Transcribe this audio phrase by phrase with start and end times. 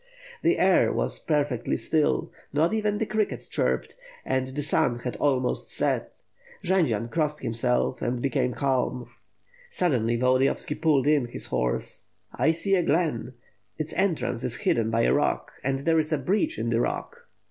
[0.41, 5.69] The air was perfectly still, not even the crickets chirped, and the sun had almost
[5.71, 6.23] set.
[6.63, 9.11] Jendzian crossed himself and became calm.
[9.69, 12.07] Suddenly Volodiyovski pulled in his horse.
[12.33, 13.33] "I see the glen.
[13.77, 17.27] Its entrance is hidden by a rock and there is a breach in the rock.'